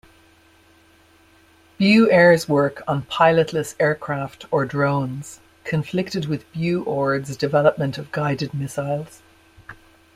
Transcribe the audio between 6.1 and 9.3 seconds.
with BuOrd's development of guided missiles.